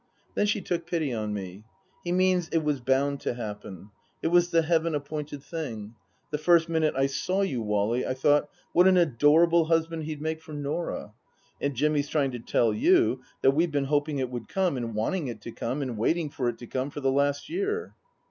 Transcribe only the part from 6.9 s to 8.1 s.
I saw you, Wally,